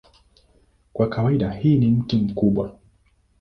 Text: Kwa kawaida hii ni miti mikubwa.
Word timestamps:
Kwa 0.93 1.09
kawaida 1.09 1.51
hii 1.51 1.77
ni 1.77 1.91
miti 1.91 2.17
mikubwa. 2.17 2.79